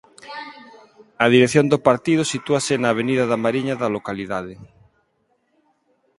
[1.23, 4.53] A dirección do partido sitúase na Avenida da Mariña da localidade.